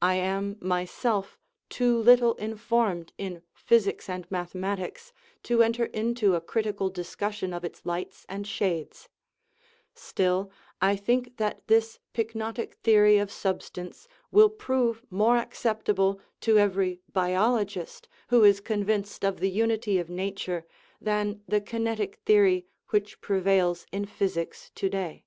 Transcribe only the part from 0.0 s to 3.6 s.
I am myself too little informed in